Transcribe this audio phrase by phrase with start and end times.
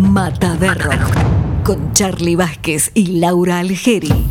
[0.00, 4.26] Mata de Rock con Charlie Vázquez y Laura Algeri.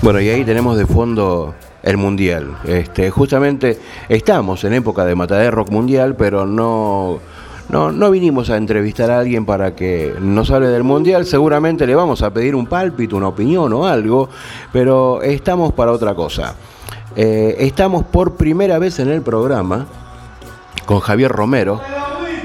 [0.00, 2.56] Bueno, y ahí tenemos de fondo el Mundial.
[2.64, 3.78] Este, justamente
[4.08, 7.20] estamos en época de Mata de Rock Mundial, pero no
[7.68, 11.94] no, no vinimos a entrevistar a alguien para que nos hable del Mundial, seguramente le
[11.94, 14.30] vamos a pedir un pálpito, una opinión o algo,
[14.72, 16.54] pero estamos para otra cosa.
[17.16, 19.86] Eh, estamos por primera vez en el programa
[20.84, 21.80] con Javier Romero.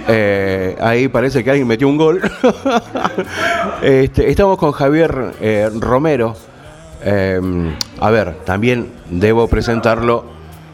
[0.08, 2.22] Eh, ahí parece que alguien metió un gol.
[3.82, 6.36] Este, estamos con Javier eh, Romero.
[8.00, 10.26] a ver, también debo presentarlo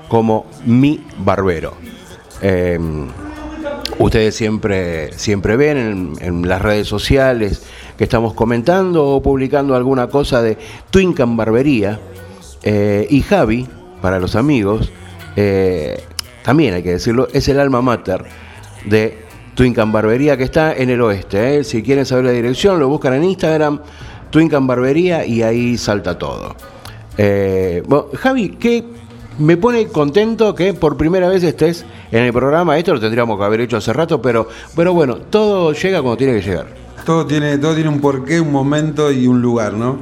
[0.10, 1.76] como mi barbero.
[4.00, 7.64] Ustedes siempre, siempre ven en, las redes sociales
[7.96, 10.58] que estamos comentando o publicando alguna cosa de
[10.90, 12.00] Twincan Barbería.
[12.64, 13.68] Y Javi,
[14.06, 14.92] para los amigos,
[15.36, 16.00] eh,
[16.44, 18.24] también hay que decirlo, es el alma mater
[18.86, 19.18] de
[19.56, 21.58] Twincan Barbería que está en el oeste.
[21.58, 21.64] Eh.
[21.64, 23.80] Si quieren saber la dirección, lo buscan en Instagram,
[24.30, 26.56] Twincan Barbería, y ahí salta todo.
[27.18, 28.84] Javi, ¿qué
[29.40, 32.78] me pone contento que por primera vez estés en el programa.
[32.78, 36.40] Esto lo tendríamos que haber hecho hace rato, pero, pero bueno, todo llega cuando tiene
[36.40, 36.68] que llegar.
[37.08, 39.98] Todo tiene, todo tiene un porqué, un momento y un lugar, ¿no?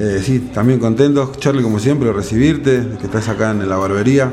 [0.00, 4.32] Eh, sí, también contento, Charlie, como siempre, recibirte, que estás acá en la barbería.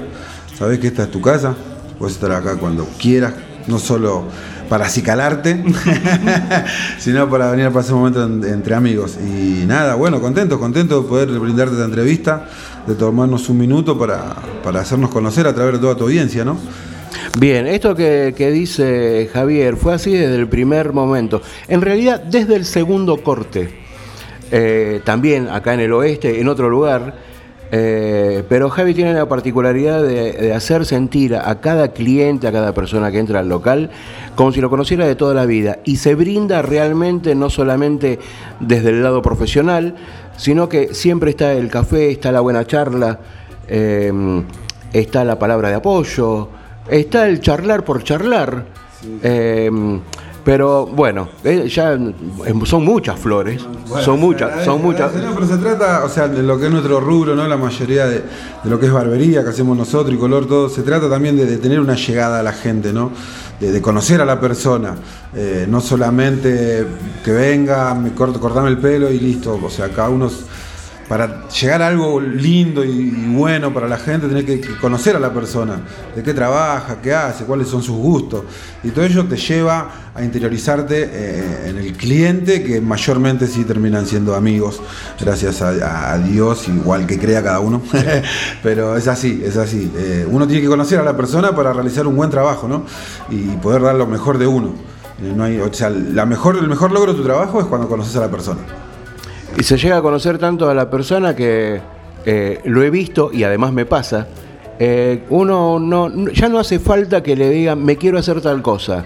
[0.58, 1.56] Sabés que esta es tu casa,
[2.00, 3.34] puedes estar acá cuando quieras,
[3.68, 4.24] no solo
[4.70, 5.62] para acicalarte,
[7.00, 9.18] sino para venir a pasar un momento entre amigos.
[9.22, 12.48] Y nada, bueno, contento, contento de poder brindarte esta entrevista,
[12.88, 16.58] de tomarnos un minuto para, para hacernos conocer a través de toda tu audiencia, ¿no?
[17.38, 21.42] Bien, esto que, dice Javier fue así desde el primer momento.
[21.68, 23.87] En realidad, desde el segundo corte,
[24.52, 27.14] eh, también acá en el oeste, en otro lugar,
[27.70, 33.12] eh, pero Javi tiene la particularidad de, hacer sentir a cada cliente, a cada persona
[33.12, 33.90] que entra al local,
[34.36, 35.80] como si lo conociera de toda la vida.
[35.84, 38.20] Y se brinda realmente no solamente
[38.60, 39.96] desde el lado profesional,
[40.38, 43.20] sino que siempre está el café, está la buena charla,
[43.68, 44.12] eh,
[44.94, 46.50] está la palabra de apoyo,
[46.90, 48.66] está el charlar por charlar.
[49.24, 49.70] Eh,
[50.48, 52.14] pero bueno, eh, ya em,
[52.64, 53.62] son muchas flores,
[54.06, 55.14] son muchas, son muchas.
[55.16, 57.46] No, pero se trata, o sea, de lo que es nuestro rubro, ¿no?
[57.50, 58.24] La mayoría de,
[58.64, 61.82] lo que es barbería que hacemos nosotros y color, todo, se trata también de, tener
[61.82, 63.12] una llegada a la gente, ¿no?
[63.60, 64.96] De, conocer a la persona,
[65.36, 66.88] eh, no solamente
[67.26, 70.32] que venga, me corto, cortame el pelo y listo, o sea, cada uno
[71.08, 75.34] para llegar a algo lindo y, bueno para la gente, tenés que, conocer a la
[75.34, 75.80] persona,
[76.16, 78.44] de qué trabaja, qué hace, cuáles son sus gustos.
[78.84, 84.06] Y todo ello te lleva a interiorizarte eh, en el cliente, que mayormente sí terminan
[84.06, 84.82] siendo amigos,
[85.20, 87.82] gracias a, Dios, igual que crea cada uno.
[88.64, 89.92] Pero es así, es así.
[89.96, 92.86] Eh, uno tiene que conocer a la persona para realizar un buen trabajo, ¿no?
[93.30, 94.74] Y poder dar lo mejor de uno.
[95.22, 97.88] Eh, no hay, o sea, la mejor, el mejor logro de tu trabajo es cuando
[97.88, 98.60] conoces a la persona.
[99.58, 101.82] Y se llega a conocer tanto a la persona que
[102.26, 104.28] eh, lo he visto y además me pasa.
[104.78, 109.04] Eh, uno no, ya no hace falta que le digan me quiero hacer tal cosa.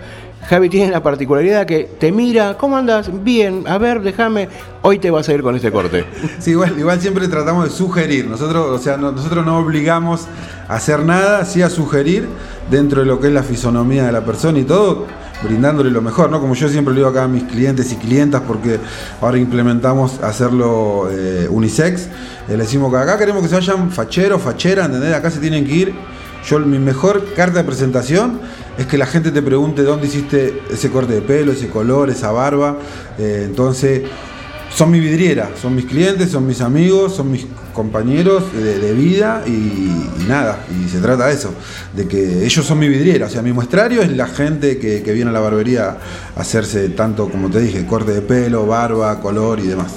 [0.50, 3.10] Javi tiene la particularidad que te mira, ¿cómo andas?
[3.24, 4.50] Bien, a ver, déjame,
[4.82, 6.04] hoy te vas a ir con este corte.
[6.40, 8.28] Sí, igual, igual siempre tratamos de sugerir.
[8.28, 10.28] Nosotros, o sea, nosotros no obligamos
[10.68, 12.28] a hacer nada, sí a sugerir
[12.70, 15.06] dentro de lo que es la fisonomía de la persona y todo
[15.44, 16.40] brindándole lo mejor, ¿no?
[16.40, 18.80] Como yo siempre le digo acá a mis clientes y clientas, porque
[19.20, 22.10] ahora implementamos hacerlo eh, unisex, eh,
[22.50, 25.14] le decimos que acá queremos que se vayan facheros, fachera, ¿entendés?
[25.14, 25.94] Acá se tienen que ir.
[26.46, 28.40] Yo, mi mejor carta de presentación
[28.78, 32.32] es que la gente te pregunte dónde hiciste ese corte de pelo, ese color, esa
[32.32, 32.78] barba.
[33.20, 34.04] Eh, entonces,
[34.74, 40.28] son mi vidriera, son mis clientes, son mis amigos, son mis compañeros de, vida y,
[40.28, 41.54] nada, y se trata de eso,
[41.96, 45.30] de que ellos son mi vidriera, o sea, mi muestrario es la gente que, viene
[45.30, 45.98] a la barbería
[46.36, 49.94] a hacerse tanto, como te dije, corte de pelo, barba, color y demás.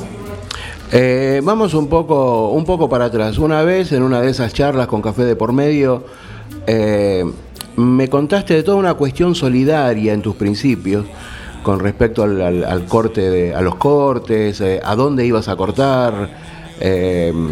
[0.92, 3.38] Eh, vamos un poco, un poco para atrás.
[3.38, 6.04] Una vez en una de esas charlas con café de por medio,
[6.66, 7.24] eh,
[7.76, 11.04] me contaste de toda una cuestión solidaria en tus principios
[11.64, 16.28] con respecto al, corte, de, a los cortes, eh, a dónde ibas a cortar,
[16.80, 17.48] em,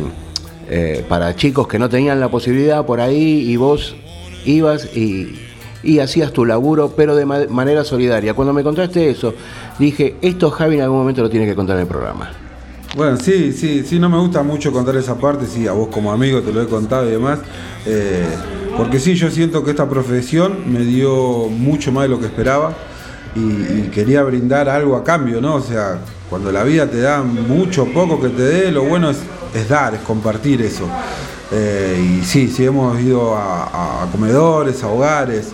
[0.69, 3.95] eh, para chicos que no tenían la posibilidad por ahí y vos
[4.45, 5.39] ibas y,
[6.01, 8.35] hacías tu laburo, pero de manera solidaria.
[8.35, 9.35] Cuando me contaste eso,
[9.79, 12.31] dije, esto Javi en algún momento lo tiene que contar en el programa.
[12.95, 16.13] Bueno, sí, sí, sí, no me gusta mucho contar esa parte, sí, a vos como
[16.13, 17.41] amigo te lo he contado y demás,
[17.87, 18.25] eh,
[18.77, 22.77] porque sí, yo siento que esta profesión me dio mucho más de lo que esperaba
[23.35, 25.57] y, quería brindar algo a cambio, ¿no?
[25.57, 25.99] O sea,
[26.29, 29.19] cuando la vida te da mucho, poco que te dé, lo bueno es,
[29.69, 30.89] dar, es compartir eso.
[31.51, 35.53] Eh, y sí, sí hemos ido a, comedores, a hogares.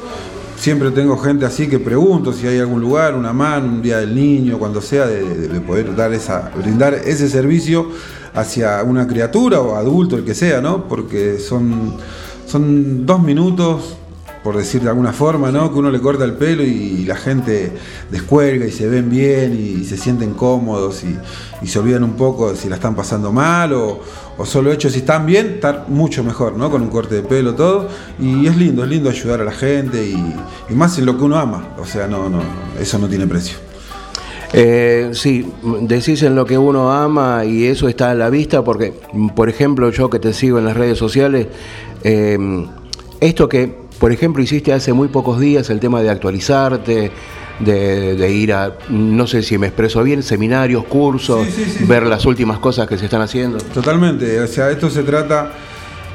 [0.56, 4.14] Siempre tengo gente así que pregunto si hay algún lugar, una mano, un día del
[4.14, 7.90] niño, cuando sea, de, poder dar esa, brindar ese servicio
[8.34, 10.84] hacia una criatura o adulto, el que sea, ¿no?
[10.88, 11.94] Porque son,
[12.46, 13.97] son dos minutos
[14.48, 15.70] por decir de alguna forma, ¿no?
[15.70, 17.70] Que uno le corta el pelo y, la gente
[18.10, 22.56] descuelga y se ven bien y, se sienten cómodos y, se olvidan un poco de
[22.56, 24.00] si la están pasando mal o,
[24.46, 26.70] solo hecho si están bien, estar mucho mejor, ¿no?
[26.70, 27.90] Con un corte de pelo, todo.
[28.18, 31.36] Y es lindo, es lindo ayudar a la gente y, más en lo que uno
[31.36, 31.74] ama.
[31.78, 32.40] O sea, no, no,
[32.80, 33.58] eso no tiene precio.
[34.54, 35.46] Eh, sí,
[35.82, 38.94] decís en lo que uno ama y eso está a la vista porque,
[39.36, 41.48] por ejemplo, yo que te sigo en las redes sociales,
[42.02, 42.38] eh,
[43.20, 47.10] esto que por ejemplo, hiciste hace muy pocos días el tema de actualizarte,
[47.60, 51.46] de, ir a, no sé si me expreso bien, seminarios, cursos,
[51.86, 53.58] ver las últimas cosas que se están haciendo.
[53.58, 55.52] Totalmente, o sea, esto se trata,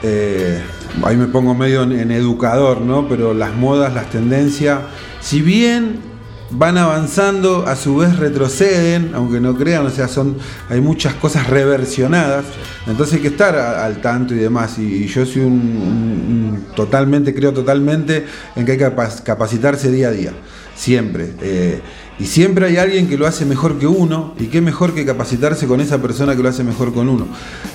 [0.01, 0.61] eh,
[1.03, 3.07] ahí me pongo medio en, educador, ¿no?
[3.07, 4.79] Pero las modas, las tendencias,
[5.19, 6.13] si bien
[6.51, 10.37] van avanzando, a su vez retroceden, aunque no crean, o sea, son,
[10.69, 12.45] hay muchas cosas reversionadas,
[12.85, 16.42] entonces hay que estar al tanto y demás, y, yo soy un,
[16.75, 18.91] totalmente, creo totalmente en que hay que
[19.23, 20.33] capacitarse día a día,
[20.75, 21.33] siempre.
[21.41, 21.81] Eh,
[22.19, 25.65] y siempre hay alguien que lo hace mejor que uno, y qué mejor que capacitarse
[25.65, 27.27] con esa persona que lo hace mejor con uno.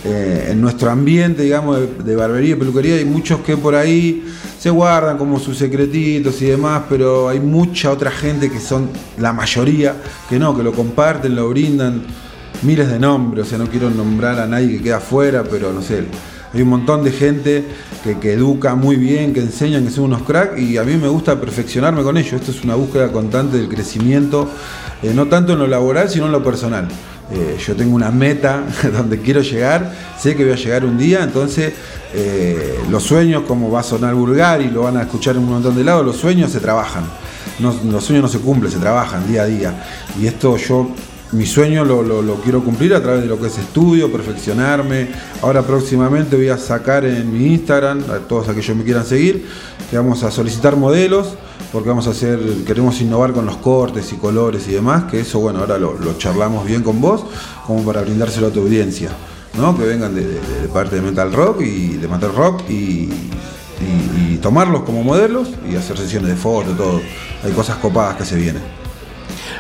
[0.05, 4.25] Eh, en nuestro ambiente, digamos, de, barbería y peluquería, hay muchos que por ahí
[4.59, 9.33] se guardan como sus secretitos y demás, pero hay mucha otra gente que son la
[9.33, 9.97] mayoría,
[10.29, 12.03] que no, que lo comparten, lo brindan,
[12.63, 15.83] miles de nombres, o sea, no quiero nombrar a nadie que queda afuera, pero no
[15.83, 16.05] sé
[16.53, 17.65] hay un montón de gente
[18.21, 21.39] que, educa muy bien, que enseñan, que son unos cracks y a mí me gusta
[21.41, 22.33] perfeccionarme con ellos.
[22.33, 24.49] Esto es una búsqueda constante del crecimiento,
[25.03, 26.89] eh, no tanto en lo laboral, sino en lo personal.
[27.31, 28.63] Eh, yo tengo una meta
[28.93, 31.75] donde quiero llegar, sé que voy a llegar un día, entonces
[32.15, 35.51] eh, los sueños, como va a sonar vulgar y lo van a escuchar en un
[35.51, 37.05] montón de lados, los sueños se trabajan.
[37.61, 39.85] los sueños no se cumplen, se trabajan día a día.
[40.19, 40.91] Y esto yo
[41.33, 45.09] mi sueño lo, quiero cumplir a través de lo que es estudio, perfeccionarme.
[45.43, 49.47] Ahora próximamente voy a sacar en mi Instagram, a todos aquellos que me quieran seguir,
[49.91, 51.35] que vamos a solicitar modelos,
[51.71, 55.39] porque vamos a hacer, queremos innovar con los cortes y colores y demás, que eso
[55.41, 57.25] bueno, ahora lo, charlamos bien con vos,
[57.67, 59.11] como para brindárselo a tu audiencia,
[59.59, 59.77] ¿no?
[59.77, 60.41] Que vengan de,
[60.73, 63.09] parte de Metal Rock y de Metal Rock y,
[64.41, 67.01] tomarlos como modelos y hacer sesiones de fotos, todo.
[67.45, 68.63] Hay cosas copadas que se vienen.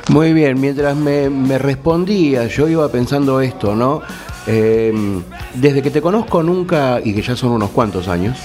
[0.08, 4.00] Muy bien, mientras me, respondía, yo iba pensando esto, ¿no?
[4.46, 5.20] Eh,
[5.52, 8.38] desde que te conozco nunca, y que ya son unos cuantos años,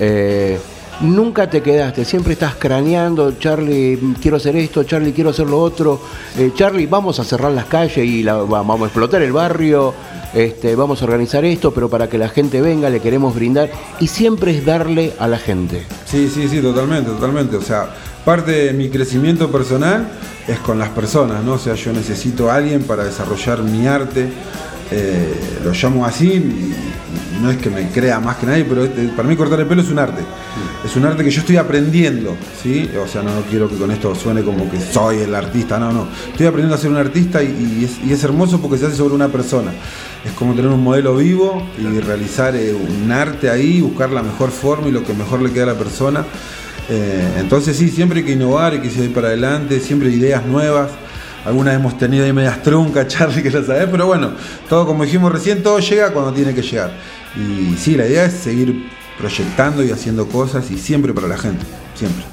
[0.00, 0.58] eh,
[1.00, 6.00] nunca te quedaste, siempre estás craneando, Charlie, quiero hacer esto, Charlie, quiero hacer lo otro,
[6.38, 9.92] eh, Charlie, vamos a cerrar las calles y vamos a explotar el barrio,
[10.32, 14.06] este, vamos a organizar esto, pero para que la gente venga le queremos brindar, y
[14.06, 15.84] siempre es darle a la gente.
[16.06, 17.90] Sí, sí, sí, totalmente, totalmente, o sea,
[18.24, 20.08] parte de mi crecimiento personal
[20.48, 21.54] es con las personas, ¿no?
[21.54, 24.28] O sea, yo necesito a alguien para desarrollar mi arte,
[24.90, 25.34] eh,
[25.64, 26.72] lo llamo así,
[27.42, 29.90] no es que me crea más que nadie, pero para mí cortar el pelo es
[29.90, 30.22] un arte.
[30.84, 32.90] Es un arte que yo estoy aprendiendo, ¿sí?
[33.02, 36.08] O sea, no, quiero que con esto suene como que soy el artista, no, no.
[36.30, 39.72] Estoy aprendiendo a ser un artista y, es, hermoso porque se hace sobre una persona.
[40.24, 44.50] Es como tener un modelo vivo y realizar eh, un arte ahí, buscar la mejor
[44.50, 46.24] forma y lo que mejor le queda a la persona.
[46.88, 50.90] Eh, entonces sí, siempre hay que innovar, hay que seguir para adelante, siempre ideas nuevas.
[51.44, 54.32] Algunas hemos tenido ahí medias truncas, Charlie, que lo sabes, pero bueno,
[54.68, 56.92] todo como dijimos recién, todo llega cuando tiene que llegar.
[57.36, 58.88] Y sí, la idea es seguir
[59.18, 61.64] proyectando y haciendo cosas y siempre para la gente,
[61.94, 62.24] siempre.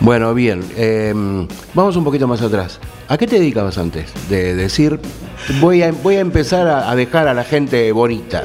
[0.00, 2.80] Bueno, bien, em, vamos un poquito más atrás.
[3.08, 4.98] ¿A qué te dedicabas antes de decir,
[5.60, 8.42] voy a, voy a empezar a, dejar a la gente bonita?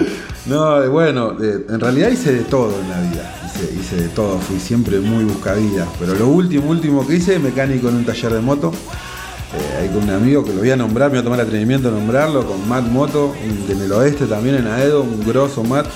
[0.50, 3.36] No, bueno, en realidad hice de todo en la vida
[3.80, 5.88] hice, de todo, fui siempre muy buscavida.
[6.00, 8.72] Pero lo último, último que hice, mecánico en un taller de moto.
[8.72, 11.46] Eh, ahí con un amigo que lo voy a nombrar, me voy a tomar el
[11.48, 15.88] atrevimiento de nombrarlo, con Matt Moto, en el oeste también en Aedo, un grosso Matt.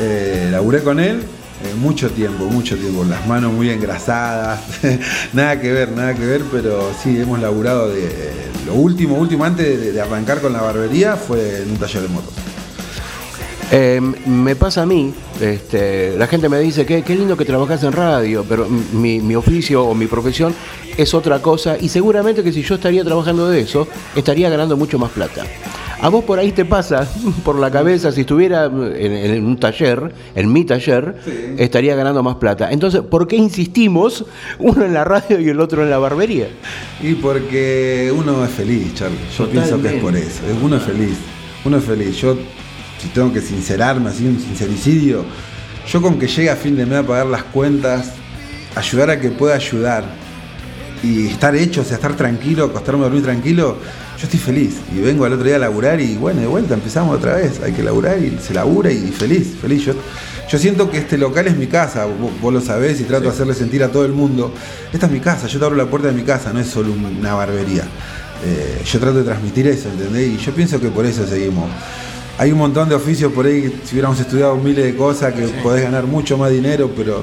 [0.00, 4.60] Eh, laburé con él eh, mucho tiempo, mucho tiempo, las manos muy engrasadas,
[5.32, 8.08] nada que ver, nada que ver, pero sí, hemos laburado de
[8.66, 12.32] lo último, último antes de, arrancar con la barbería fue en un taller de motos.
[13.72, 17.84] Em, me pasa a mí, este, la gente me dice que qué lindo que trabajas
[17.84, 20.52] en radio, pero mi, oficio o mi profesión
[20.96, 23.86] es otra cosa y seguramente que si yo estaría trabajando de eso,
[24.16, 25.44] estaría ganando mucho más plata.
[26.02, 27.08] A vos por ahí te pasa
[27.44, 31.14] por la cabeza, si estuviera en, un taller, en mi taller,
[31.56, 32.72] estaría ganando más plata.
[32.72, 34.24] Entonces, ¿por qué insistimos
[34.58, 36.48] uno en la radio y el otro en la barbería?
[37.00, 39.16] Y porque uno es feliz, Charlie.
[39.38, 40.40] Yo pienso que es por eso.
[40.60, 41.18] Uno es feliz.
[41.64, 42.16] Uno es feliz.
[42.16, 42.36] Yo
[43.00, 45.24] si tengo que sincerarme, así un sincericidio,
[45.90, 48.12] yo con que llegue a fin de mes a pagar las cuentas,
[48.76, 50.04] ayudar a que pueda ayudar
[51.02, 53.78] y estar hecho, o sea, estar tranquilo, acostarme a dormir tranquilo,
[54.18, 54.76] yo estoy feliz.
[54.94, 57.60] Y vengo al otro día a laburar y bueno, de vuelta empezamos otra vez.
[57.62, 59.86] Hay que laburar y se labura y feliz, feliz.
[59.86, 59.94] Yo,
[60.50, 62.06] yo siento que este local es mi casa,
[62.42, 64.52] vos, lo sabés y trato de hacerle sentir a todo el mundo.
[64.92, 66.92] Esta es mi casa, yo te abro la puerta de mi casa, no es solo
[66.92, 67.84] una barbería.
[68.44, 70.28] Eh, yo trato de transmitir eso, ¿entendés?
[70.28, 71.68] Y yo pienso que por eso seguimos.
[72.40, 75.82] Hay un montón de oficios por ahí, si hubiéramos estudiado miles de cosas, que podés
[75.82, 77.22] ganar mucho más dinero, pero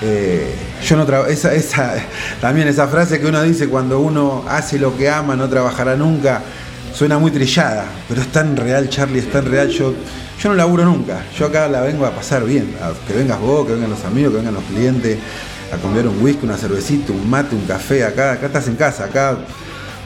[0.00, 0.54] eh,
[0.86, 1.28] yo no trabajo.
[1.28, 1.96] Esa, esa,
[2.40, 6.42] también esa frase que uno dice cuando uno hace lo que ama, no trabajará nunca,
[6.94, 9.68] suena muy trillada, pero es tan real, Charlie, es tan real.
[9.68, 9.94] Yo,
[10.40, 11.24] yo no laburo nunca.
[11.36, 12.72] Yo acá la vengo a pasar bien.
[13.08, 15.18] que vengas vos, que vengan los amigos, que vengan los clientes,
[15.72, 18.04] a comer un whisky, una cervecita, un mate, un café.
[18.04, 19.38] Acá, acá estás en casa, acá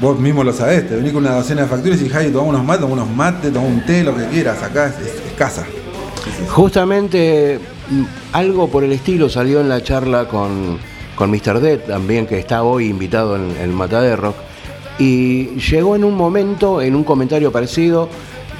[0.00, 2.64] vos mismo lo sabés, te venís con una docena de facturas y Javi, tomamos unos
[2.64, 5.64] mates, tomamos unos mates, tomamos un té, lo que quieras, acá es, casa.
[6.48, 7.58] Justamente
[7.90, 10.78] mm, algo por el estilo salió en la charla con,
[11.14, 11.60] con Mr.
[11.60, 14.34] Dead, también que está hoy invitado en el Mataderro,
[14.98, 18.08] y llegó en un momento, en un comentario parecido,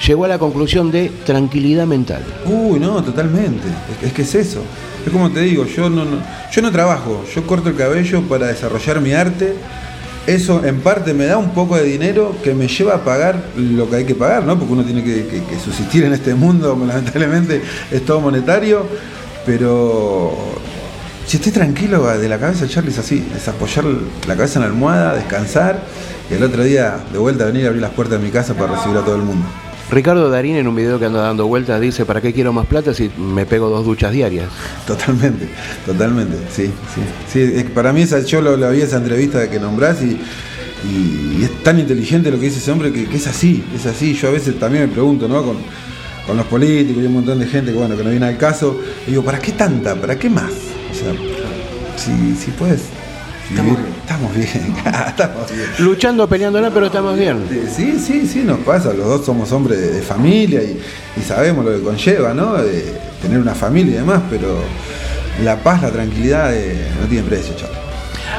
[0.07, 2.23] llegó a la conclusión de tranquilidad mental.
[2.45, 3.69] Uy, no, totalmente.
[4.03, 4.61] Es, que es eso.
[5.07, 6.05] Es como te digo, yo no,
[6.53, 9.55] yo no trabajo, yo corto el cabello para desarrollar mi arte
[10.27, 13.89] eso en parte me da un poco de dinero que me lleva a pagar lo
[13.89, 14.59] que hay que pagar, ¿no?
[14.59, 18.87] Porque uno tiene que, subsistir en este mundo, lamentablemente es todo monetario,
[19.45, 20.35] pero
[21.27, 23.85] si estoy tranquilo de la cabeza, Charlie, es así, es apoyar
[24.27, 25.83] la cabeza en la almohada, descansar
[26.31, 28.75] y el otro día de vuelta venir a abrir las puertas de mi casa para
[28.75, 29.47] recibir a todo el mundo.
[29.91, 32.93] Ricardo Darín en un video que anda dando vueltas dice, ¿para qué quiero más plata
[32.93, 34.49] si me pego dos duchas diarias?
[34.87, 35.49] Totalmente,
[35.85, 36.71] totalmente, sí,
[37.33, 37.65] sí.
[37.75, 40.19] para mí esa, yo lo, vi esa entrevista que nombrás y,
[41.43, 44.15] es tan inteligente lo que dice ese hombre que, es así, es así.
[44.15, 45.43] Yo a veces también me pregunto, ¿no?
[45.43, 45.57] Con,
[46.37, 49.23] los políticos y un montón de gente que, bueno, que no viene al caso, digo,
[49.23, 49.95] ¿para qué tanta?
[49.95, 50.51] ¿Para qué más?
[50.91, 51.13] O sea,
[51.97, 52.83] si, si puedes
[53.51, 54.75] Estamos bien.
[55.09, 55.69] estamos bien.
[55.79, 57.45] Luchando, peleándola, pero estamos bien.
[57.75, 58.93] Sí, sí, sí, nos pasa.
[58.93, 60.81] Los dos somos hombres de, familia y,
[61.23, 62.55] sabemos lo que conlleva, ¿no?
[63.23, 64.59] tener una familia y demás, pero
[65.43, 67.77] la paz, la tranquilidad eh, no tiene precio, chaval.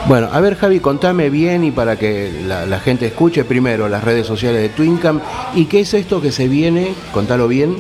[0.08, 4.26] Bueno, a ver Javi, contame bien y para que la, gente escuche primero las redes
[4.26, 5.20] sociales de Twincam
[5.54, 7.76] y qué es esto que se viene, contalo bien,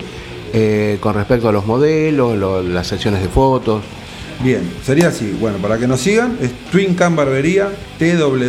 [0.53, 3.81] eh, con respecto a los modelos, las secciones de fotos.
[4.43, 5.35] Bien, sería así.
[5.39, 8.45] Bueno, para que nos sigan, es Twin Cam Barbería, T-W-I-N-C-A-M,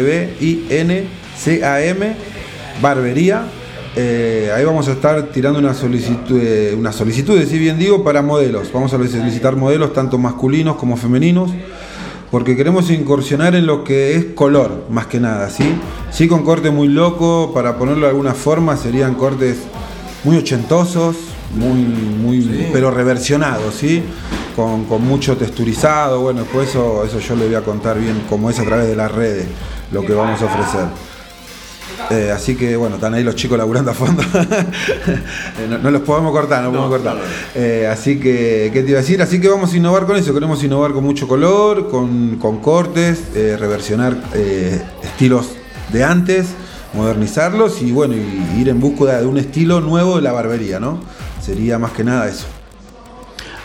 [2.82, 3.44] Barbería.
[3.96, 6.76] Eh, ahí vamos a estar tirando una solicitud, eh,
[7.48, 8.70] si bien digo, para modelos.
[8.72, 11.50] Vamos a solicitar modelos tanto masculinos como femeninos,
[12.30, 15.64] porque queremos incursionar en lo que es color, más que nada, ¿sí?
[16.10, 19.56] Sí, con corte muy loco, para ponerlo de alguna forma, serían cortes
[20.22, 21.16] muy ochentosos,
[21.54, 24.02] muy, muy, pero reversionados, ¿sí?
[24.56, 26.20] con, mucho texturizado.
[26.20, 28.96] Bueno, pues eso, eso yo le voy a contar bien cómo es a través de
[28.96, 29.46] las redes
[29.92, 30.86] lo que vamos a ofrecer.
[32.10, 34.22] Eh, así que bueno, están ahí los chicos laburando a fondo.
[35.58, 37.16] Eh, no, los podemos cortar, no, podemos cortar.
[37.54, 39.20] Eh, así que, ¿qué te iba a decir?
[39.20, 40.32] Así que vamos a innovar con eso.
[40.32, 44.16] Queremos innovar con mucho color, con, cortes, reversionar
[45.02, 45.50] estilos
[45.92, 46.48] de antes,
[46.94, 51.00] modernizarlos y bueno, y ir en búsqueda de un estilo nuevo de la barbería, ¿no?
[51.48, 52.44] Sería más que nada eso.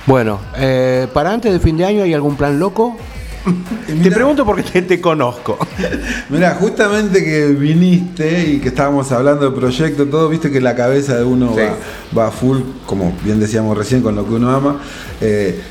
[0.05, 2.95] Bueno, eh, para antes de fin de año hay algún plan loco.
[4.03, 5.57] te pregunto porque te, conozco.
[6.29, 11.17] Mira, justamente que viniste y que estábamos hablando de proyecto, todo, viste que la cabeza
[11.17, 11.53] de uno
[12.17, 14.79] va, full, como bien decíamos recién, con lo que uno ama.
[15.19, 15.61] Eh,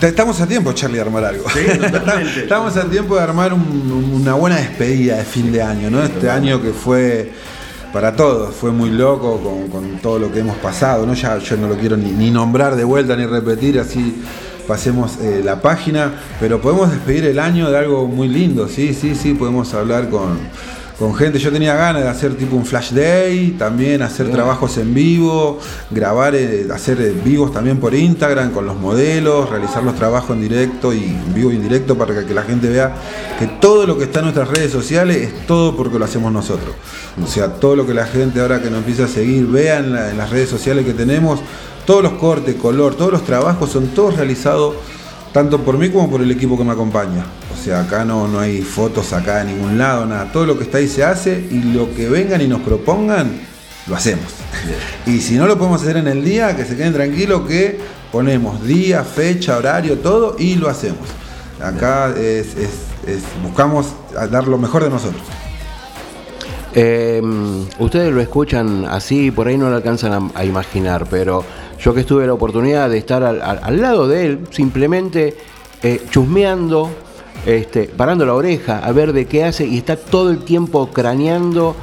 [0.00, 1.44] estamos a tiempo, Charlie, de armar algo.
[2.36, 6.02] estamos a tiempo de armar una buena despedida de fin de año, ¿no?
[6.02, 7.30] Este año que fue
[7.92, 8.54] para todos.
[8.54, 9.38] Fue muy loco
[9.70, 11.06] con, todo lo que hemos pasado.
[11.06, 11.14] ¿no?
[11.14, 14.22] Ya yo no lo quiero ni, nombrar de vuelta ni repetir, así
[14.66, 19.16] pasemos eh, la página, pero podemos despedir el año de algo muy lindo, sí, sí,
[19.16, 20.38] sí, podemos hablar con
[21.02, 21.40] con gente.
[21.40, 25.58] Yo tenía ganas de hacer tipo un flash day, también hacer trabajos en vivo,
[25.90, 30.42] grabar, eh, hacer eh, vivos también por Instagram con los modelos, realizar los trabajos en
[30.42, 32.94] directo y en vivo y en directo para que la gente vea
[33.36, 36.72] que todo lo que está en nuestras redes sociales es todo porque lo hacemos nosotros.
[37.20, 39.96] O sea, todo lo que la gente ahora que nos empieza a seguir vea en,
[39.96, 41.40] en las redes sociales que tenemos,
[41.84, 44.76] todos los cortes, color, todos los trabajos son todos realizados
[45.32, 47.24] tanto por mí como por el equipo que me acompaña.
[47.52, 50.30] O sea, acá no, no hay fotos acá de ningún lado, nada.
[50.32, 53.30] Todo lo que está ahí se hace y lo que vengan y nos propongan,
[53.86, 54.26] lo hacemos.
[55.06, 57.78] Y si no lo podemos hacer en el día, que se queden tranquilos que
[58.12, 61.08] ponemos día, fecha, horario, todo y lo hacemos.
[61.60, 62.54] Acá es,
[63.42, 63.94] buscamos
[64.30, 65.22] dar lo mejor de nosotros.
[66.74, 71.44] Em, ustedes lo escuchan así, por ahí no lo alcanzan a, imaginar, pero
[71.82, 75.36] yo que tuve la oportunidad de estar al, lado de él, simplemente
[75.82, 76.90] eh, chusmeando,
[77.44, 81.74] este, parando la oreja a ver de qué hace y está todo el tiempo craneando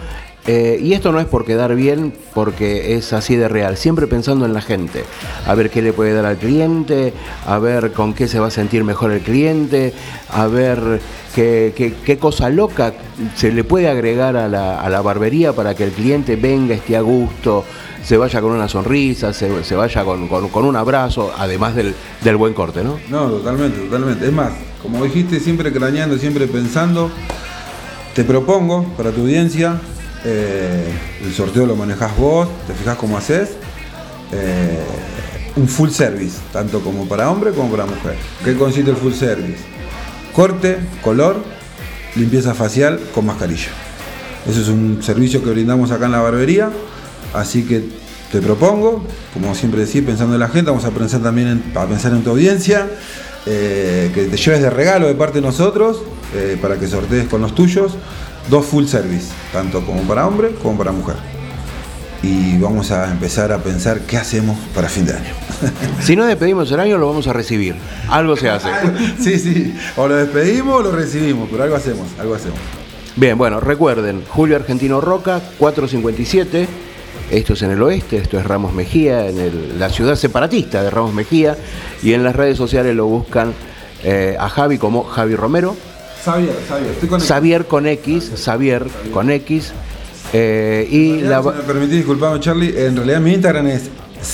[0.47, 4.45] eh, y esto no es por quedar bien, porque es así de real, siempre pensando
[4.45, 5.03] en la gente,
[5.45, 7.13] a ver qué le puede dar al cliente,
[7.45, 9.93] a ver con qué se va a sentir mejor el cliente,
[10.29, 11.01] a ver
[11.35, 12.93] qué, qué, cosa loca
[13.35, 16.97] se le puede agregar a la, a la, barbería para que el cliente venga, esté
[16.97, 17.63] a gusto,
[18.03, 22.35] se vaya con una sonrisa, se, se vaya con, con, un abrazo, además del, del
[22.37, 22.99] buen corte, ¿no?
[23.09, 24.25] No, totalmente, totalmente.
[24.25, 24.51] Es más,
[24.81, 27.11] como dijiste, siempre craneando, siempre pensando,
[28.15, 29.79] te propongo para tu audiencia
[30.25, 30.91] eh,
[31.23, 33.51] el sorteo lo manejas vos, te fijas cómo haces.
[34.31, 34.83] Eh,
[35.55, 38.15] un full service, tanto como para hombre como para mujer.
[38.43, 39.57] ¿Qué consiste el full service?
[40.33, 41.43] Corte, color,
[42.15, 43.69] limpieza facial con mascarilla.
[44.47, 46.69] Eso es un servicio que brindamos acá en la barbería,
[47.33, 47.83] así que
[48.31, 51.85] te propongo, como siempre decía, pensando en la gente, vamos a pensar también en, a
[51.85, 52.87] pensar en tu audiencia,
[53.45, 56.01] eh, que te lleves de regalo de parte de nosotros,
[56.61, 57.97] para que sortees con los tuyos
[58.49, 61.15] dos full service, tanto como para hombre como para mujer.
[62.21, 65.33] Y vamos a empezar a pensar qué hacemos para fin de año.
[66.01, 67.75] Si no despedimos el año, lo vamos a recibir.
[68.09, 68.69] Algo se hace.
[69.19, 69.75] Sí, sí.
[69.95, 72.59] O lo despedimos o lo recibimos, pero algo hacemos, algo hacemos.
[73.15, 76.67] Bien, bueno, recuerden, Julio Argentino Roca, 457.
[77.31, 81.13] Esto es en el oeste, esto es Ramos Mejía, en la ciudad separatista de Ramos
[81.13, 81.55] Mejía.
[82.01, 83.53] Y en las redes sociales lo buscan
[84.03, 85.75] eh, a Javi como Javi Romero.
[86.25, 89.73] Xavier, Xavier, estoy con Xavier con X, Xavier con X.
[90.33, 91.41] Eh, y la...
[91.41, 93.89] Si me permitís, disculpame Charlie, en realidad mi Instagram es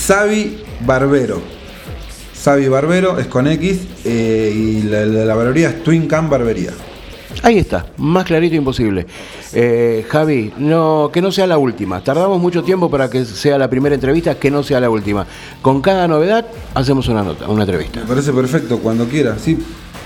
[0.08, 1.42] Xavi Barbero.
[2.44, 6.72] Xavi Barbero es con X eh, y la, la, barbería es Twin Cam Barbería.
[7.44, 9.06] Ahí está, más clarito imposible.
[9.54, 12.02] Eh, Javi, no, que no sea la última.
[12.02, 15.26] Tardamos mucho tiempo para que sea la primera entrevista, que no sea la última.
[15.62, 18.00] Con cada novedad hacemos una nota, una entrevista.
[18.02, 19.58] Me parece perfecto, cuando quiera, sí.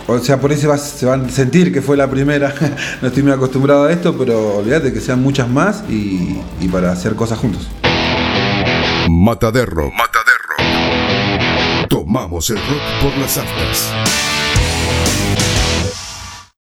[0.07, 2.53] O sea, por eso se van a sentir que fue la primera.
[3.01, 6.91] no estoy muy acostumbrado a esto, pero olvídate que sean muchas más y, y para
[6.91, 7.67] hacer cosas juntos.
[9.07, 9.91] Mataderro.
[9.91, 10.55] Mataderro.
[11.87, 14.28] Tomamos el rock por las aftas.